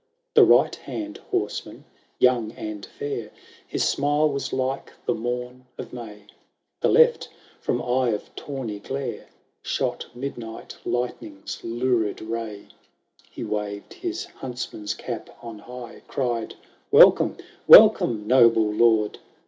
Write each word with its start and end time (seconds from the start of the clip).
VI 0.01 0.29
The 0.41 0.45
right 0.47 0.75
hand 0.77 1.19
horseman, 1.29 1.85
young 2.17 2.51
and 2.53 2.83
fair, 2.87 3.29
His 3.67 3.87
smile 3.87 4.27
was 4.31 4.51
like 4.51 4.91
the 5.05 5.13
morn 5.13 5.67
of 5.77 5.93
May; 5.93 6.23
The 6.79 6.89
left, 6.89 7.29
from 7.59 7.83
eye 7.83 8.09
of 8.09 8.35
tawny 8.35 8.79
glare, 8.79 9.27
Shot 9.61 10.07
midnight 10.15 10.75
lightning's 10.85 11.63
lurid 11.63 12.19
ray. 12.19 12.69
VII 12.69 12.69
He 13.29 13.43
waved 13.43 13.93
his 13.93 14.25
huntsman's 14.25 14.95
cap 14.95 15.37
on 15.39 15.59
high, 15.59 16.01
Cried, 16.07 16.55
""Welcome, 16.89 17.37
welcome, 17.67 18.25
noble 18.25 18.73
lord! 18.73 19.19